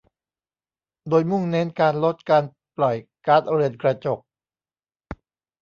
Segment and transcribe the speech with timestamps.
[1.09, 2.43] โดยมุ่งเน้นการลดการ
[2.77, 4.19] ปล่อยก๊าซเรือนกระจก